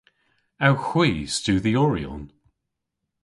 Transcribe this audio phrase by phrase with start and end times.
[0.67, 2.23] Ewgh hwi studhyoryon?